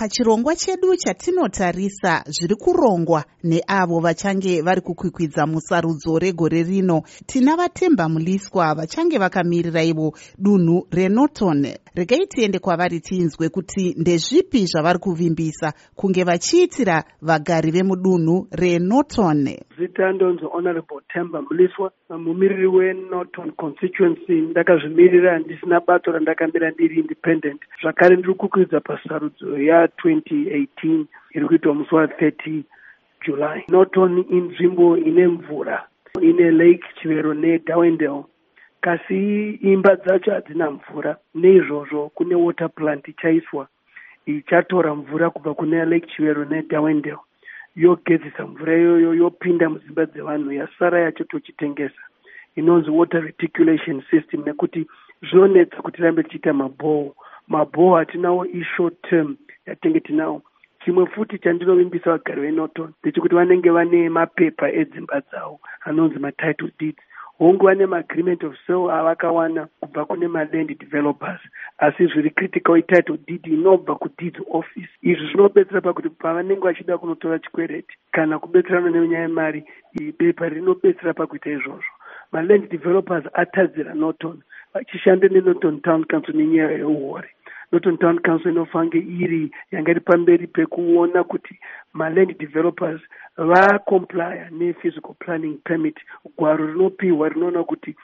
[0.00, 7.02] pachirongwa chedu chatinotarisa zviri kurongwa neavo vachange vari kukwikwidza musarudzo regore rino.
[7.26, 11.66] Tina vatemba muliswa vachange vakamirira ivo dunhu renorton.
[11.94, 20.44] Regai tiende kwavari tinzwe kuti ndezvipi zvavari kuvimbisa kunge vachiitira vagari vemudunhu renorton zita ndonzi
[20.44, 24.32] honorable temba muliswa mumiriri wenorton constituency.
[24.32, 27.60] Ndakazvimirira ndisina bato randakamira ndiri independent.
[27.82, 31.04] Zvakare ndiri kukwidza pasarudzo ya2018
[31.34, 32.62] iri kuitwa musi wa30
[33.24, 33.64] july.
[33.68, 35.86] Norton inzvimbo ine mvura
[36.20, 38.24] ine lake chivero nedowendale.
[38.80, 43.68] Kasi imba dzacho hadzina mvura neizvozvo kune water plant ichaiswa
[44.26, 47.16] ichatora mvura kubva kune lake chivero nedowendale
[47.76, 52.02] yogezisa mvura iyoyo yopinda mudzimba dzevanhu yasara yachitochitengesa
[52.56, 54.86] inonzi water reticulation system nekuti
[55.22, 57.16] zvinonetsa kuti rambe tichiita mabhoho.
[57.48, 60.42] Mabhoho atinawo ishort term yatenge tinawo
[60.84, 67.02] chimwe futi chandinovimbisa vagari venorton ndechekuti vanenge vane mapepa edzimba dzavo anonzi matitle deeds
[67.40, 71.40] hongu vane maagreement of sale avakawana kubva kune maland developers
[71.78, 74.90] asi zviri critical ititle deed inobva kudeeds office.
[75.02, 79.64] Izvi zvinobetsera pakuti pavanenge vachida kunotora chikwereti kana kubetserana nenyaya yemari
[80.18, 81.92] bepa rinobetsera pakuita izvozvo.
[82.32, 84.42] Maland developers atadzira norton
[84.74, 87.28] vachishanda nenorton town council nenyaya yeuhori
[87.72, 91.58] norton town council inofange iri yanga iri pamberi pekuona kuti
[91.92, 93.00] maland developers
[93.36, 95.96] vacomplya nephysical planning permit.
[96.38, 97.94] Gwaro rinopiwa rinoona kuti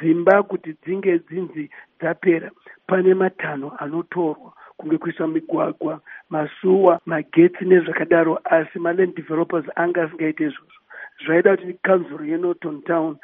[0.00, 2.50] dzimba kuti dzinge dzinzi dzapera
[2.86, 4.52] pane matanho anotorwa.
[4.76, 10.82] Kunge kuiswa migwagwa masuwa magetsi nezvakadaro asi maland developers anga asingaite izvozvo.
[11.24, 13.16] Zvaida kuti council yenorton town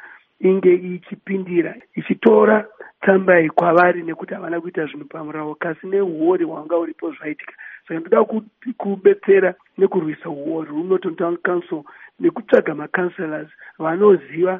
[0.43, 2.67] inge ichipindira ichitora
[3.01, 7.53] tsamba iyi kwavari nekuti havana kuita zvinhu pamuravo kasi neuori hwanga uripo zvaitika.
[7.87, 8.41] Saka ndoda
[8.77, 11.83] kubetsera nekurwisa uori runoton town council
[12.19, 14.59] nekutsvaga macouncelors vanoziva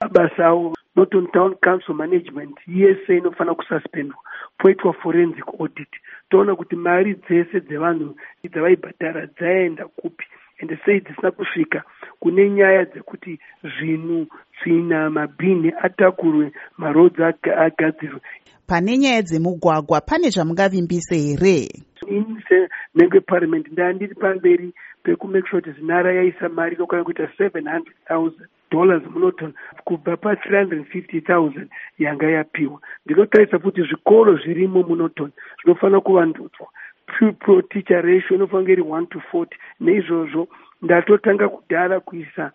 [0.00, 4.18] mabasa avo norton town council management yese inofanira kususpendwa
[4.58, 5.92] poitwa forensic audit.
[6.30, 8.14] Toona kuti mari dzese dzevanhu
[8.44, 10.24] dzavaibhadhara dzaenda kupi
[10.62, 11.82] ende sei dzisina kusvika
[12.20, 14.26] kune nyaya dzekuti zvinhu
[14.58, 17.22] tsvina mabhini atakurwe marodzi
[17.66, 18.20] agadzirwe.
[18.66, 21.68] Pane nyaya dzemugwagwa pane zvamungavimbise here?
[22.08, 24.72] Ini senhengo yeparliament ndaa ndiri pamberi
[25.02, 29.52] pekumake sure kuti zinara yaisa mari inokwana kuita seven hundred thousand dollars munoton
[29.84, 31.68] kubva pa-three hundred and fifty thousand
[31.98, 32.80] yanga yapiwa.
[33.06, 35.30] Ndinotarisa kuti zvikoro zvirimo munoton
[35.62, 36.68] zvinofanira kuvandudzwa
[37.06, 39.56] pupil teacher ratio inofanira iri one to forty.
[39.80, 40.48] Neizvozvo
[40.82, 42.52] ndatotanga kudhara kuisa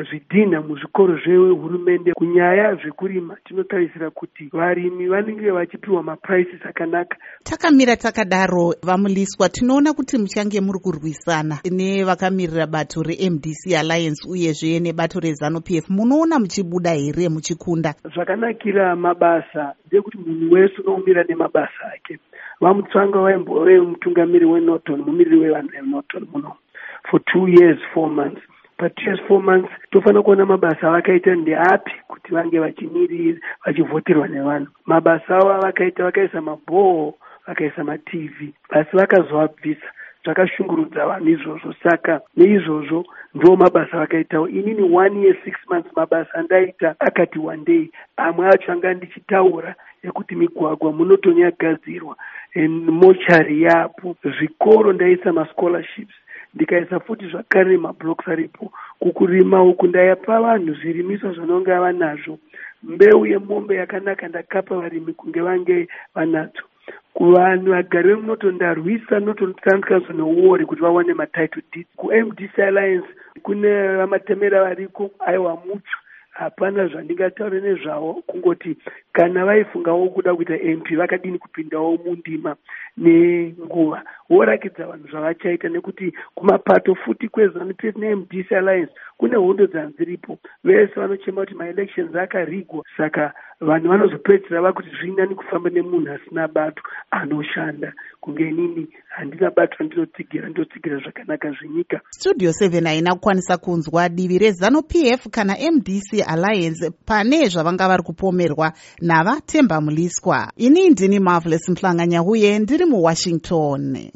[0.00, 7.16] zvidhinha muzvikoro zvehurumende kunyaya zvekurima tinotarisira kuti varimi vanenge vachipiwa mapuraises akanaka.
[7.44, 15.70] Takamira takadaro vamuliswa tinoona kuti muchange muri kurwisana nevakamirira bato remdc alliance uyezve nebato rezanup
[15.70, 15.90] f.
[15.90, 17.94] Munoona muchibuda here muchikunda?
[18.14, 22.18] Zvakanakira mabasa ndekuti munhu wese unomira nemabasa ake
[22.62, 26.56] vamutsvanga vaimbove mutungamiri wenorton mumiriri wevanhu venorton muno
[27.10, 28.40] for two years four months.
[28.78, 34.66] Patwo years four months tofanira kuona mabasa avakaita ndeapi kuti vange vachimiriri vachivhoterwa nevanhu.
[34.86, 37.14] Mabasa avo avakaita vakaisa mabhoho
[37.46, 38.38] vakaisa matv
[38.70, 39.86] asi vakazoabvisa
[40.24, 41.74] zvakashungurudza vanhu izvozvo.
[41.82, 44.48] Saka neizvozvo ndo mabasa vakaitawo.
[44.48, 50.34] Inini one year six months mabasa andaita akati one day amwe acho anga ndichitaura ekuti
[50.34, 52.16] migwagwa munotoni yagadzirwa
[53.00, 54.16] mochari yapo.
[54.38, 56.14] Zvikoro ndaisa mascholarships
[56.54, 58.72] ndikaisa futi zvakare nemablocks aripo.
[58.98, 62.38] Kukurima uku ndayapa vanhu zvirimiso zvanonge ava nazvo
[62.82, 66.62] mbeu yemombe yakanaka ndakapa varimi kunge vange vanadzo
[67.14, 73.08] kuvanhu vagari vemunoto ndarwisa nototanzikazo neuori kuti vawane matitle deed kumdc alliance
[73.42, 76.01] kune vamatemera variko aiwa mutsva
[76.32, 78.76] hapana zvandingataure nezvavo kungoti
[79.12, 82.56] kana vaifungawo kuda kuita mp vakadini kupindawo mundima
[82.96, 84.02] nenguva.
[84.28, 90.38] Vorakidza vanhu zvavachaita nekuti kumapato futi kwezanup f nemdc alliance kune hondo dzanziripo.
[90.64, 92.84] Vese vanochema kuti maelections akarigwa.
[92.96, 97.92] Saka vanhu vanozopedzisira vakuti zvirinani kufamba nemunhu asina bato anoshanda.
[98.20, 102.00] Kunge inini handina bato randinotsigira ndinotsigira zvakanaka zvenyika.
[102.10, 108.72] Studio 7 haina kukwanisa kunzwa divi rezanup f kana mdc alliance pane zvavanga vari kupomerwa
[109.00, 110.52] navatemba muliswa.
[110.56, 114.12] Ini ndini marvelous mhlanganya uye ndiri muwashington